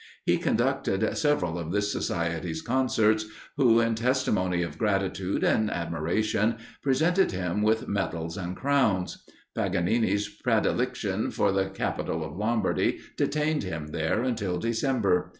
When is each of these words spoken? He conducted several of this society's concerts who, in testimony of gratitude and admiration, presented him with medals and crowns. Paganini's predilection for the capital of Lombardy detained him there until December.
He 0.25 0.39
conducted 0.39 1.15
several 1.15 1.59
of 1.59 1.71
this 1.71 1.91
society's 1.91 2.63
concerts 2.63 3.25
who, 3.55 3.79
in 3.79 3.93
testimony 3.93 4.63
of 4.63 4.79
gratitude 4.79 5.43
and 5.43 5.69
admiration, 5.69 6.55
presented 6.81 7.31
him 7.33 7.61
with 7.61 7.87
medals 7.87 8.35
and 8.35 8.55
crowns. 8.55 9.23
Paganini's 9.53 10.27
predilection 10.27 11.29
for 11.29 11.51
the 11.51 11.65
capital 11.69 12.23
of 12.25 12.35
Lombardy 12.35 12.97
detained 13.15 13.61
him 13.61 13.89
there 13.89 14.23
until 14.23 14.57
December. 14.57 15.29